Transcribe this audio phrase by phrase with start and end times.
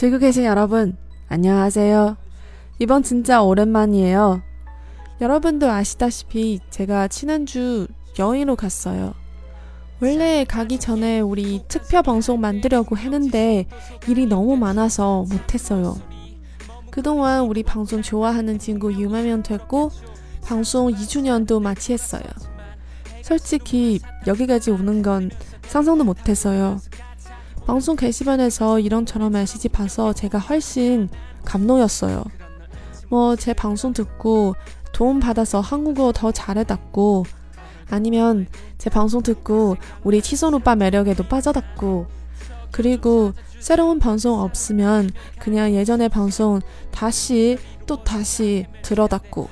[0.00, 0.96] 들고 계신 여러분,
[1.28, 2.16] 안녕하세요.
[2.78, 4.40] 이번 진짜 오랜만이에요.
[5.20, 7.86] 여러분도 아시다시피 제가 지난주
[8.18, 9.12] 여행으로 갔어요.
[10.00, 13.66] 원래 가기 전에 우리 특별 방송 만들려고 했는데
[14.08, 16.00] 일이 너무 많아서 못했어요.
[16.90, 19.90] 그동안 우리 방송 좋아하는 친구 6만 명 됐고
[20.42, 22.22] 방송 2주년도 마치 했어요.
[23.20, 25.30] 솔직히 여기까지 오는 건
[25.60, 26.78] 상상도 못했어요.
[27.70, 31.08] 방송 게시판에서 이런저런 메시지 봐서 제가 훨씬
[31.44, 32.24] 감동이었어요.
[33.10, 34.56] 뭐 제 방송 듣고
[34.92, 37.26] 도움 받아서 한국어 더 잘해đạt고
[37.88, 42.06] 아니면 제 방송 듣고 우리 치손 오빠 매력에도 빠져닿고
[42.72, 46.58] 그리고 새로운 방송 없으면 그냥 예전의 방송
[46.90, 47.56] 다시
[47.86, 49.48] 또 다시 들어닫고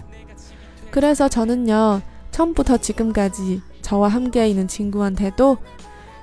[0.90, 5.58] 그래서 저는요 처음부터 지금까지 저와 함께 있는 친구한테도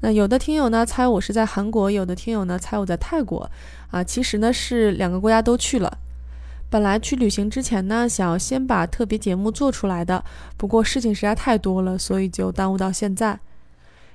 [0.00, 3.50] 那有的听友呢猜我是在韩国，有的听友呢猜我在泰国，
[3.90, 5.98] 啊，其实呢是两个国家都去了。
[6.68, 10.24] 本来去旅行之前呢，想要先把特别节目做出来的，
[10.56, 13.38] 不过事情实在太多了，所以就耽误到现在。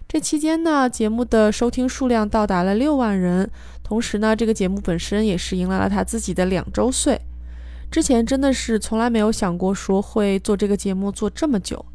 [0.08, 3.50] 这期间呢，节目的收听数量到达了六万人，
[3.82, 7.22] 同时呢，这个节目本身也是迎来了他自己的两周岁。
[7.90, 11.86] 之前真的是从来没有想过说会做这个节目做这么久。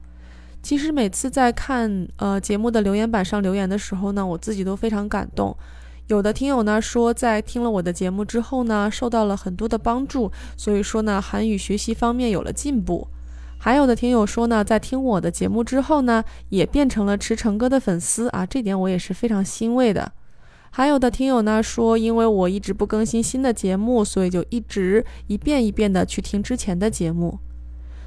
[0.67, 5.56] 其实每次在看呃节目的留言板上留言的时候呢，我自己都非常感动。
[6.08, 13.06] 有的听友呢说，在听了我的节目之后呢，受到了很多的帮助，所以说呢，韩语学习方面有了进步。
[13.61, 20.11] 还有的听友说呢，在听我的节目之后呢，也变成了池成哥的粉丝啊，这点我也是非常欣慰的。
[20.73, 27.39] 还有的听友呢说，因为我一直不更新新的节目，所以就一直一遍一遍的去听之前的节目。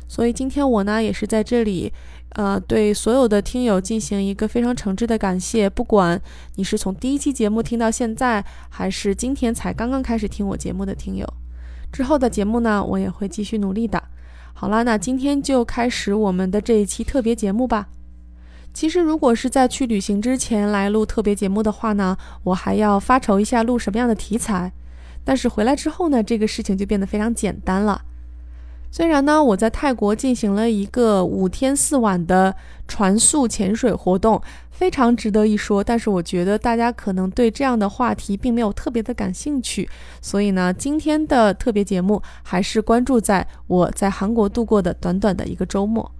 [0.10, 1.94] 所以今天我呢也是在这里，
[2.30, 5.70] 呃，对所有的听友进行一个非常诚挚的感谢。
[5.70, 6.20] 不管
[6.56, 11.32] 你是从第一期节目听到现在，还是今天才刚刚开始听我节目的听友，
[11.92, 14.04] 之后的节目呢，我也会继续努力的。
[14.54, 17.88] 好了，那今天就开始我们的这一期特别节目吧。
[18.74, 24.74] 其实如果是在去旅行之前来录特别节目的话呢，我还要发愁一下录什么样的题材。
[25.24, 28.02] 但是回来之后呢，这个事情就变得非常简单了。
[28.92, 32.56] 虽然呢，我在泰国进行了一个五天四晚的
[32.88, 34.42] 船速潜水活动，
[34.72, 35.84] 非常值得一说。
[35.84, 39.88] 但是我觉得大家可能对这样的话题并没有特别的感兴趣，
[40.22, 46.12] 所以呢，今天的特别节目还是关注在我在韩国度过的短短的一个周末。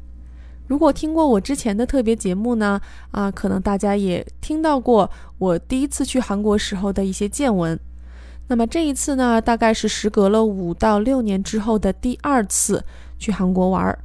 [0.68, 2.80] 如果听过我之前的特别节目呢，
[3.10, 5.10] 啊，可能大家也听到过
[5.40, 7.80] 我第一次去韩国时候的一些见闻。
[8.50, 12.84] 那么这一次呢，大概是时隔了五到六年之后的第二次
[13.20, 14.00] 去韩国玩儿。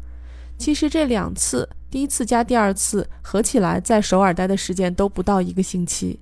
[0.58, 6.20] 其实这两次，第一次加第二次合起来，在首尔待的时间都不到一个星期。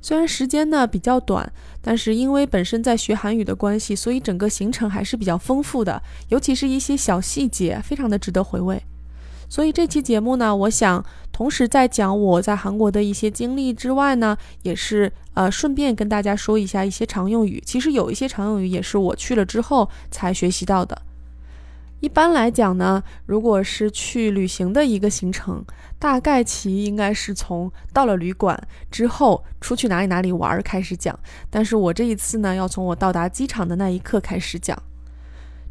[0.00, 1.52] 虽然时间呢比较短，
[1.82, 8.80] 但是因为本身在学韩语的关系，所以整个行程还是比较丰富的，尤其是一些小细节，非常的值得回味。
[9.48, 17.62] 所以这期节目呢，我想同时在讲我在韩国的一些经历之外呢，也是呃顺便跟大家说一下一些常用语。
[17.64, 21.00] 其实有一些常用语也是我去了之后才学习到的。
[22.00, 25.64] 一般来讲呢，如果是去旅行的一个行程，
[25.98, 28.56] 大概其应该是从到了旅馆
[28.90, 31.18] 之后出去哪里哪里玩开始讲。
[31.50, 34.80] 但是我这一次呢，要从我到达机场的那一刻开始讲。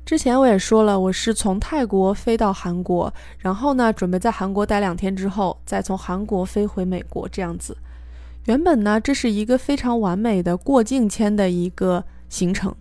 [0.07, 7.75] 之前我也说了，我是从泰国飞到韩国，然后呢，准备在韩国待两天之后，再从韩国飞回美国这样子。
[8.45, 12.73] 原本呢，这是一个非常完美的过境签的一个行程。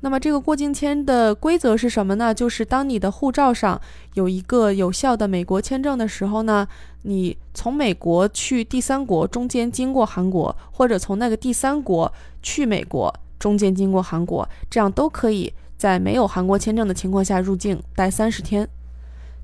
[0.00, 2.32] 那么这个过境签的规则是什么呢？
[2.32, 3.78] 就是当你的护照上
[4.14, 6.66] 有一个有效的美国签证的时候呢，
[7.02, 12.10] 你从美国去第三国中间经过韩国，或者从那个第三国
[12.42, 15.52] 去美国中间经过韩国，这样都可以。
[15.76, 18.68] 在没有韩国签证的情况下入境待三十天，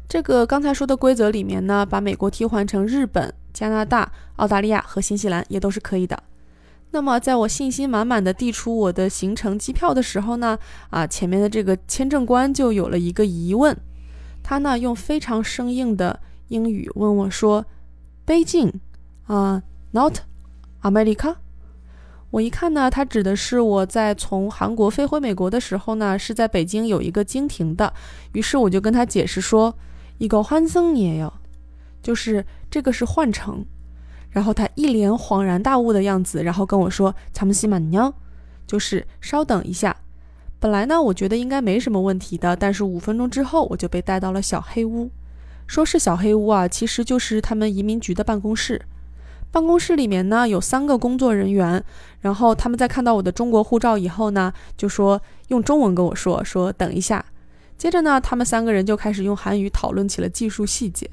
[0.09, 6.23] 这个刚才说的规则里面呢，把美国替换成日本、加拿大、澳大利亚和新西兰也都是可以的。
[6.93, 10.59] 那么在我信心满满的递出我的行程机票的时候呢，
[10.91, 13.77] 啊，前面的这个签证官就有了一个疑问，
[14.43, 16.19] 他呢用非常生硬的
[16.49, 17.65] 英语问我说
[18.27, 18.73] ：“北京
[19.27, 19.63] 啊
[19.93, 20.19] ，Not
[20.83, 21.37] America？”
[22.31, 27.93] 我一看呢，他指的是我在从韩国飞回美国的时候呢，是在北京有一个经停的，
[28.33, 29.77] 于是我就跟他解释说，
[30.19, 31.33] 一个换乘你也有，
[32.01, 33.65] 就是这个是换乘，
[34.31, 38.13] 然后他一脸恍然大悟的样子，然后跟我说，咱们先慢点，
[38.65, 39.97] 就是稍等一下。
[40.61, 45.11] 本来呢，我觉得应该没什么问题的，但是五分钟之后我就被带到了小黑屋，
[45.67, 48.81] 说是小黑屋啊，其实就是他们移民局的办公室。
[49.53, 51.83] 办公室里面呢有三个工作人员，
[52.21, 57.25] 然后他们在看到我的中国护照以后呢，就说用中文跟我说说等一下。
[57.77, 61.09] 接着呢，他们三个人就开始用韩语讨论起了技术细节。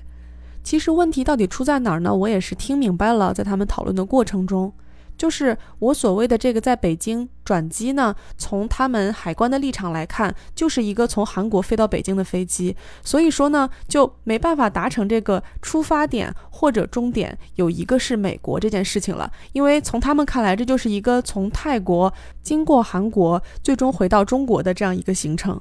[0.64, 2.14] 其实问题到底出在哪儿呢？
[2.14, 4.74] 我也是听明白了，在他们讨论的过程中。
[5.18, 22.14] 就是我所谓的这个在北京转机呢，从他们海关的立场来看，就是一个从韩国飞到北京的飞机，所以说呢，就没办法达成这个出发点或者终点有一个是美国这件事情了，因为从他们看来，这就是一个从泰国
[22.44, 25.60] 经过韩国，最终回到中国的这样一个行程。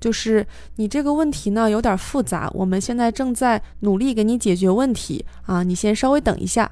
[0.04, 6.70] 就是你这个问题呢有点复杂，我们现在正在努力给你解决问题啊，你先稍微等一下。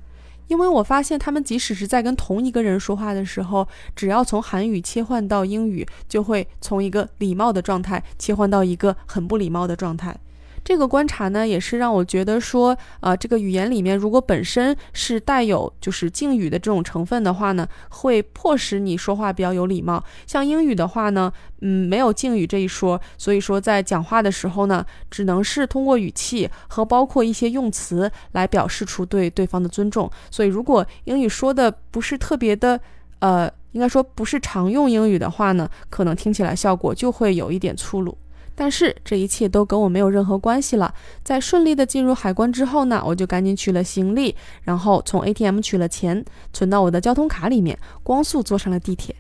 [0.47, 10.17] 因为我发现他们即使是在跟同一个人说话的时候，只要从韩语切换到英语，就会从一个礼貌的状态切换到一个很不礼貌的状态。
[10.65, 20.03] 这个观察呢，也是让我觉得说，呃，这个语言里面如果本身是带有就是敬语的这种成分的话呢，会迫使你说话比较有礼貌。
[20.27, 30.09] 像英语的话呢，嗯，没有敬语这一说，所以说在讲话的时候呢，只能是通过语气和包括一些用词来表示出对对方的尊重。
[30.31, 32.81] 所以如果英语说的不是特别的，
[33.19, 38.17] 呃，应该说不是常用英语的话呢，可能听起来效果就会有一点粗鲁。
[38.55, 40.95] 但是这一切都跟我没有任何关系了。
[41.25, 49.17] 在顺利的进入海关之后呢，我就赶紧取了行李，然后从 ATM 取了钱，存到我的交通卡里面，光速坐上了地铁。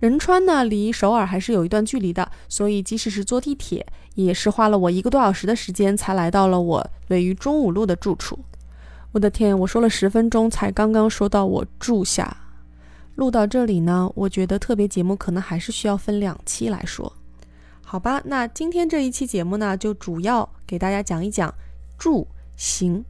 [0.00, 8.38] 仁川呢，离首尔还是有一段距离的，所以即使是坐地铁，也是花了我一个多小时的时间才来到了我位于中五路的住处。
[9.12, 12.36] 我的天，我说了十分钟才刚刚说到我住下。
[13.14, 17.12] 录到这里呢，我觉得特别节目可能还是需要分两期来说。
[17.94, 21.54] 好吧，那今天这一期节目呢，就主要给大家讲一讲
[21.96, 23.04] 住行。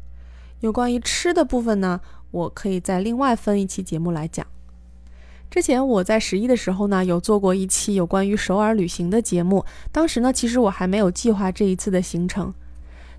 [0.61, 4.47] 有关于吃的部分呢，我可以再另外分一期节目来讲。
[5.51, 9.65] 之前我在十一的时候呢，有做过一期有关于首尔旅行的节目。
[9.91, 12.53] 当时呢，其实我还没有计划这一次的行程。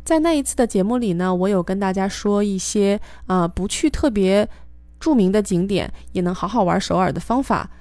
[0.04, 4.48] 在那一次的节目里呢，我有跟大家说一些呃不去特别
[5.00, 7.72] 著名的景点也能好好玩首尔的方法。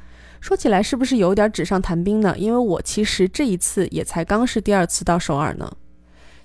[0.44, 2.34] 说起来是不是有点纸上谈兵呢？
[2.36, 5.72] 因为我其实这一次也才刚是第二次到首尔呢。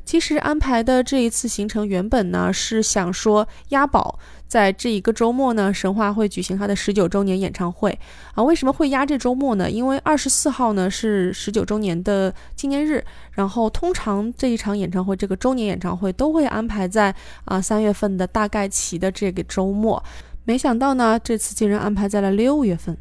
[0.05, 4.17] 其实安排的这一次行程原本呢是想说押宝。
[4.47, 7.99] 在这一个周末呢，神话会举行他的十九周年演唱会
[8.35, 8.41] 啊。
[8.41, 9.69] 为什么会压这周末呢？
[9.69, 13.03] 因为二十四号呢是十九周年的纪念日，
[13.33, 17.13] 然后通常这一场演唱会，这个周年演唱会都会安排在
[17.43, 20.01] 啊三月份的大概齐的这个周末。
[20.45, 22.97] 没想到呢，这次竟然安排在了六月份，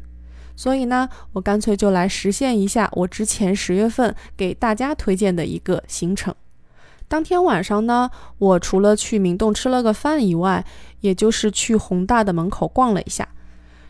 [0.59, 6.35] 所以呢，我干脆就来实现一下我之前十月份给大家推荐的一个行程。
[7.07, 10.65] 当天晚上呢，我除了去明洞吃了个饭以外，
[10.99, 13.25] 也就是去宏大的门口逛了一下。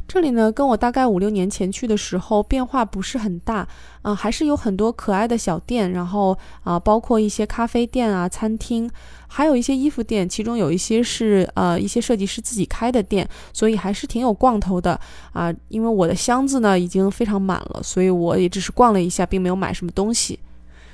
[0.09, 3.67] 这里呢，跟我大概五六年前去的时候变化不是很大，
[4.01, 8.89] 啊，还是有很多可爱的小店，然后啊，包括一些咖啡店啊、餐厅，
[9.27, 14.99] 还有一些衣服店，其中有一些是呃一些设计师自己开的店，所以还是挺有逛头的
[15.31, 15.53] 啊。
[15.67, 20.39] 因为我的箱子呢已经非常满了，所以我也只是逛了一下，并没有买什么东西。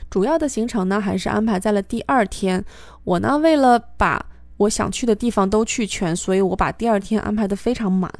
[0.10, 2.62] 主要的行程呢，还是安排在了第二天。
[3.06, 4.26] 我呢，为了把
[4.58, 8.12] 我想去的地方都去全，所以我把第二天安排的非常满。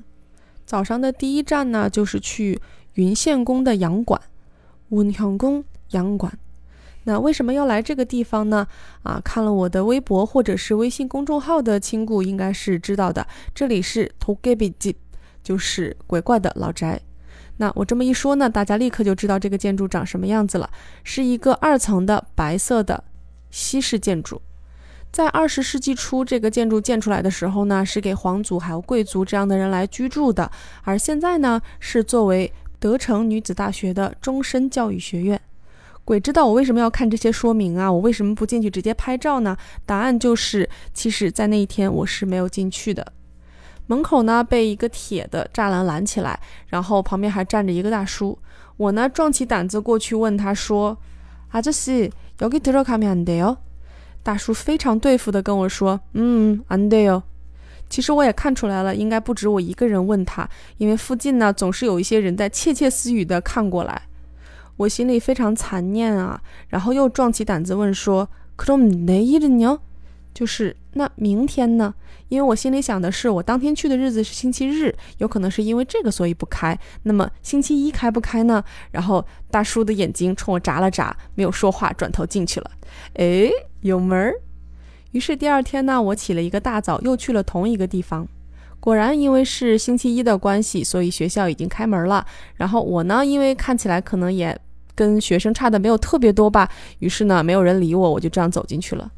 [0.66, 2.60] 早上的第一站呢，就是去
[2.96, 4.20] 云县宫的洋馆，
[4.90, 6.38] 文祥宫洋馆。
[7.04, 8.68] 那为什么要来这个地方呢？
[9.04, 14.96] 啊，看了我的微博或者是微信公众号的亲故应该是知道的，这里是 Togebi
[15.44, 17.00] 就是鬼怪的老宅。
[17.58, 20.68] 那我这么一说呢，大家立刻就知道这个建筑长什么样子了，
[21.04, 23.04] 是一个二层的白色的
[23.52, 24.42] 西式建筑。
[25.15, 30.51] 在二十世纪初，这个建筑建出来的时候呢，是给皇族还有贵族这样的人来居住的，
[30.83, 35.41] 而现在呢，是作为德城女子大学的终身教育学院。
[36.05, 37.91] 鬼知道我为什么要看这些说明啊？
[37.91, 39.57] 我为什么不进去直接拍照呢？
[39.85, 43.13] 答案就是，其实，在那一天我是没有进去的。
[43.87, 48.39] 门口呢被一个铁的栅栏拦起来，然后旁边还站着一个大叔。
[48.77, 50.97] 我呢壮起胆子过去问他说：“
[51.53, 53.64] 아저씨여기들어가면안돼 요？ ”
[54.26, 57.22] 大叔非常对付的跟我说：“嗯，安得哦。”
[57.88, 64.02] 其实我也看出来了，应该不止我一个人问他，因为附近呢总是有一些人在窃窃私语的看过来。
[64.78, 68.28] 我心里非常残念啊，然后又壮起胆子问说
[68.58, 69.80] ：“克种哪一只鸟？”
[70.34, 70.76] 就是。
[70.98, 71.94] 那明天呢？
[72.30, 76.78] 因为我心里想的是，我当天去的日子是星期日，有可能是因为这个所以不开。
[77.04, 78.64] 那么星期一开不开呢？
[78.92, 82.72] 然后大叔的眼睛冲我眨了眨，没有说话，转头进去了。
[83.16, 83.50] 哎，
[83.82, 84.34] 有门儿。
[85.12, 88.26] 于是第二天呢，我起了一个大早，又去了同一个地方。
[88.80, 92.26] 果然，因为是星期一的关系，所以学校已经开门了。
[92.56, 94.58] 然后我呢，因为看起来可能也
[94.96, 99.12] 跟学生差的没有特别多吧，于是呢，没有人理我，我就这样走进去了。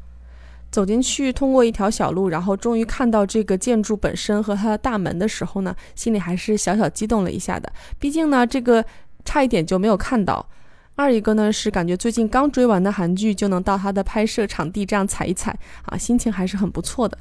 [0.70, 7.72] 走进去，通过一条小路，然后终于看到这个建筑本身和它的大门的时候呢，心里还是小小激动了一下的。
[7.98, 8.84] 毕竟呢，这个
[9.24, 10.46] 差一点就没有看到。
[10.94, 17.16] 二一个呢是感觉最近刚追完的韩剧就能到它的拍摄场地这样踩一踩啊，心情还是很不错的。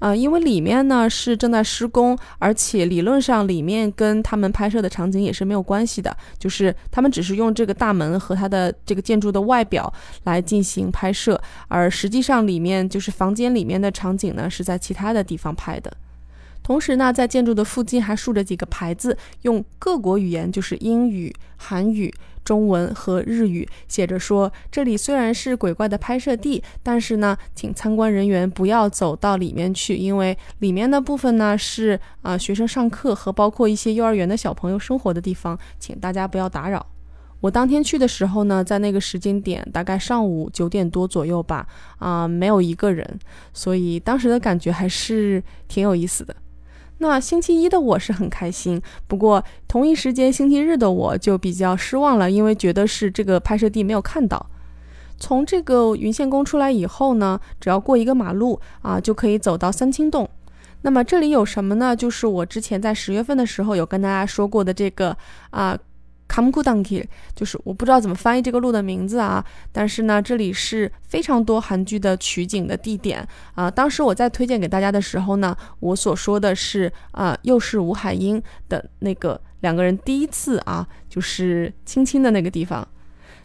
[0.00, 9.92] 啊，因为里面呢是正在施工，而且理论上里面跟他们拍摄的场景也是没有关系的，就是他们只是用这个大门和它的这个建筑的外表
[10.24, 15.92] 来进行拍摄，而实际上里面就是房间里面的场景呢是在其他的地方拍的。
[16.62, 22.12] 同时呢，在建筑的附近还竖着几个牌子，用各国语言，就是英语、韩语。
[22.42, 36.84] 中文和日语写着说：“这里虽然是鬼怪的拍摄地，但是呢，请参观人员不要走到里面去，因为里面的部分呢是啊学生上课和包括一些幼儿园的小朋友生活的地方，请大家不要打扰。”
[37.40, 41.66] 我当天去的时候呢，在那个时间点，大概上午九点多左右吧，
[41.98, 43.06] 啊，没有一个人，
[43.52, 46.34] 所以当时的感觉还是挺有意思的。
[47.02, 54.46] 那星期一的我是很开心，不过同一时间星期日的我就比较失望了，因为觉得是这个拍摄地没有看到。
[55.18, 60.28] 从这个云县宫出来以后呢，只要过一个马路啊，就可以走到三清洞。
[60.82, 61.96] 那么这里有什么呢？
[61.96, 65.16] 就是我之前在十月份的时候有跟大家说过的这个
[65.50, 65.76] 啊。
[66.30, 73.68] 卡姆库当基就是我不知道怎么翻译这个路的名字啊，但是呢，这里是非常多韩剧的取景的地点啊。
[73.68, 82.86] 当时我在推荐给大家的时候呢，我所说的是啊，又是吴海英的那个两个人第一次啊，就是亲亲的那个地方。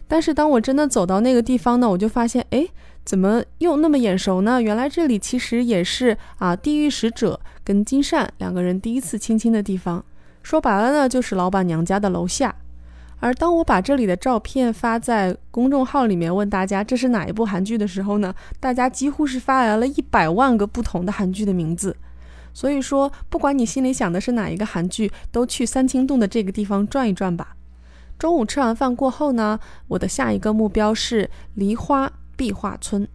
[0.06, 2.64] 但是当我真的走到那个地方呢，我就发现，哎，
[3.04, 4.62] 怎么又那么眼熟呢？
[4.62, 10.04] 原来这里其实也是啊，地狱使者跟金善两个人第一次亲亲的地方。
[10.44, 12.54] 说白了呢，就是老板娘家的楼下。
[13.18, 18.34] 而当我把这里的照片发在公众号里面，问大家这是哪一部韩剧的时候呢？
[18.60, 21.96] 大家几乎是发来了一百万个不同的韩剧的名字。
[22.52, 27.56] 所以说，不管你心里想的是哪一个韩剧，都去三清洞的这个地方转一转吧。
[28.18, 33.06] 中午吃完饭过后呢，我的下一个目标是梨花壁画村。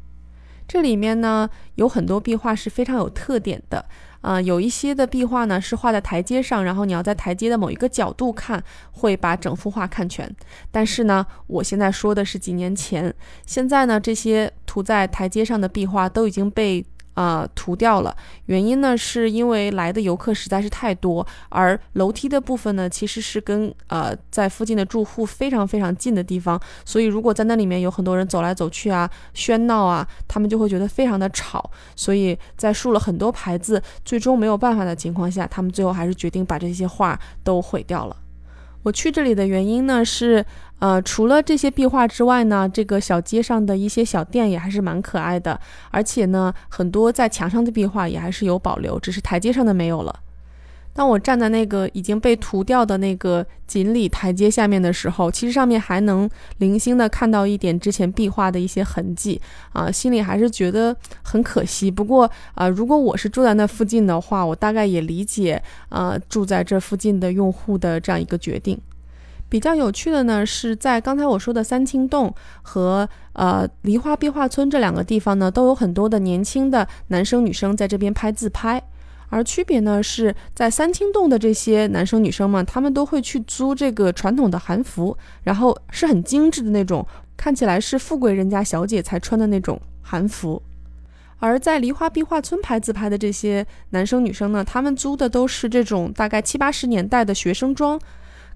[0.68, 3.86] 这里面呢有很多壁画是非常有特点的。
[4.22, 10.34] 啊，有一些的壁画呢是画在台阶上，然后你要在台阶的某一个角度看，会把整幅画看全。
[10.72, 13.14] 但是呢，我现在说的是几年前，
[13.46, 16.86] 现在呢这些涂在台阶上的壁画都已经被。
[17.14, 18.16] 呃，涂掉了。
[18.46, 31.70] 原因呢，是因为来的游客实在是太多，而楼梯的部分呢，其实是跟呃在附近的住户非常非常近的地方，所以如果在那里面有很多人走来走去啊，喧闹啊，他们就会觉得非常的吵。
[31.96, 38.16] 所以在竖了很多牌子，最终没有办法的情况下，他们最后还是决定把这些画都毁掉了。
[38.84, 40.46] 我去这里的原因呢是。
[40.82, 45.62] 呃，除了这些壁画之外呢，这个小街上的一些小店也还是蛮可爱的，
[45.92, 50.20] 而且呢，很多在墙上的壁画也还是有保留，只是台阶上的没有了。
[50.94, 61.90] 当我站在那个已经被涂掉的那个锦鲤台阶下面的时候，其实上面还能零星的看到一点之前壁画的一些痕迹啊，心里还是觉得很可惜。
[61.90, 68.78] 不过啊，如果我是住在那附近的话，我大概也理解啊住在这附近的用户的这样一个决定。
[69.48, 78.82] 比较有趣的呢，是在刚才我说的三清洞和呃梨花壁画村这两个地方呢，都有很多的年轻的男生女生在这边拍自拍。
[79.32, 87.08] 而区别呢，是在三清洞的这些男生女生们，他们都会去租这个传统的韩服，然后是很精致的那种，
[87.38, 90.62] 看起来是富贵人家小姐才穿的那种韩服。
[91.40, 98.00] 而在梨花壁画村拍自拍的这些男生女生呢，他们租的都是这种大概七八十年代的学生装。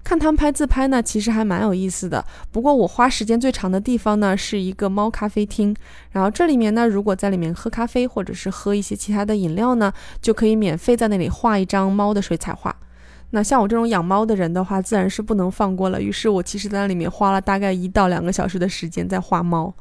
[0.06, 2.24] 看他们拍自拍呢，其实还蛮有意思的。
[2.52, 5.74] 不过我花时间最长的地方呢，是一个猫咖啡厅。
[6.12, 12.76] 然后这里面呢，如果在里面喝咖啡或者是喝一些其他的饮料呢，就可以免费在那里画一张猫的水彩画。
[13.30, 16.00] 那像我这种养猫的人的话，自然是不能放过了。
[16.00, 19.74] 于是我其实在那里面花了大概一到两个小时的时间在画猫。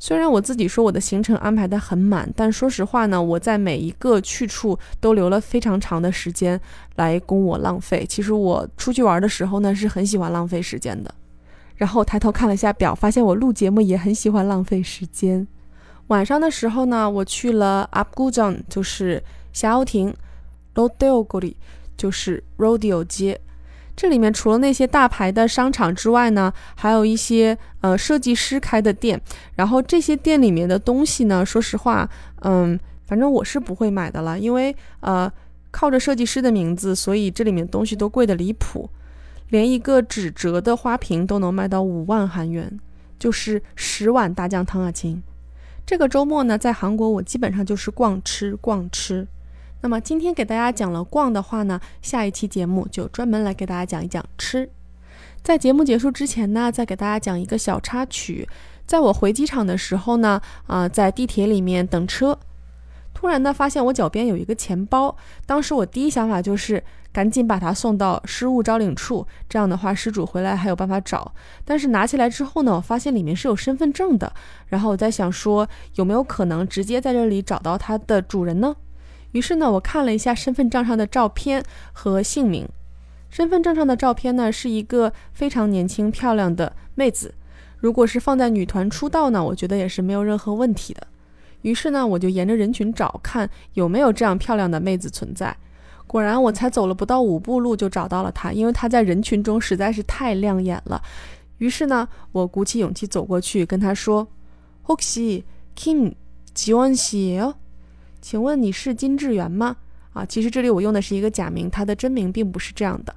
[0.00, 6.60] 虽然我自己说我的行程安排的很满，但说实话呢，我在每一个去处都留了非常长的时间
[6.94, 8.06] 来供我浪费。
[8.08, 11.12] 其实我出去玩的时候呢，是很喜欢浪费时间的。
[11.74, 15.46] 然后抬头看了一下表，发现我录节目也很喜欢浪费时间。
[16.08, 20.08] 晚上的时候呢，我去了 Upgujon，就是霞欧亭
[20.74, 21.56] r o d e o g o r i
[21.96, 23.40] 就是 Rodeo 街。
[23.98, 29.20] 这里面除了那些大牌的商场之外呢，还有一些呃设计师开的店。
[29.56, 32.08] 然后这些店里面的东西呢，说实话，
[32.42, 35.28] 嗯，反正我是不会买的了，因为呃
[35.72, 38.88] 靠着设计师的名字，所以这里面东西都贵的离谱。
[39.48, 42.78] 连一个纸折的花瓶都能卖到五万韩元，
[43.18, 45.20] 就是十碗大酱汤啊亲。
[45.84, 49.26] 这个周末呢，在韩国我基本上就是逛吃逛吃。
[49.80, 54.68] 那么今天给大家讲了逛的话呢，下一期节目就专门来给大家讲一讲吃。
[55.40, 58.48] 在节目结束之前呢，再给大家讲一个小插曲。
[58.86, 62.36] 在我回机场的时候呢，啊，在地铁里面等车，
[63.14, 65.16] 突然呢发现我脚边有一个钱包。
[65.46, 71.32] 当时我第一想法就是赶紧把它送到失物招领处，这样的话失主回来还有办法找。
[71.64, 74.32] 但是拿起来之后呢，我发现里面是有身份证的。
[74.66, 78.74] 然后我在想说，有没有可能直接在这里找到它的主人呢？
[79.31, 82.67] 于是呢，我看了一下身份证上的照片和姓名。
[83.29, 87.33] 身份证上的照片呢，是一个非常年轻漂亮的妹子。
[87.79, 91.07] 如果是放在女团出道呢，我觉得也是没有任何问题的。
[91.63, 95.55] 于是呢，我就沿着人群找，看有没有这样漂亮的妹子存在。
[96.05, 101.01] 果然，我才走了不到五步路就找到了她，因为她在人群中实在是太亮眼了。
[101.57, 104.27] 于是呢，我鼓起勇气走过去跟她说：“
[104.85, 105.43] 혹시
[105.75, 106.13] Kim
[106.53, 107.55] 지원씨예요？”
[108.20, 109.76] 请问你是金智媛吗？
[110.12, 113.14] 啊，其实这里我用的是一个假名，她的真名并不是这样的。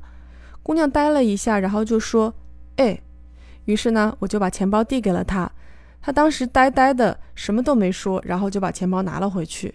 [0.61, 2.33] 姑娘呆了一下，然后就说
[2.77, 2.99] ：“哎。”
[3.65, 5.49] 于是呢，我就把钱包递给了她。
[6.01, 9.73] 她当时呆呆的，什么都没说，然后就把钱包拿了回去。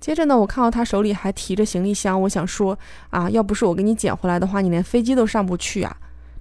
[0.00, 2.78] 接着呢，我看到她手里还提着行李箱，我想说
[3.10, 5.96] ：“啊，要不是我给你捡回来的话，你连飞机都上不去啊！”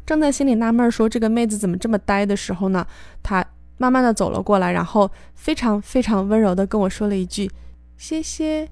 [0.05, 2.85] 正在心里纳闷说这个妹子怎么这么呆的时候呢，
[3.21, 3.45] 她
[3.77, 7.49] 慢慢的走了过来，然后非常非常温柔的跟我说了一句。
[7.96, 8.68] 谢谢。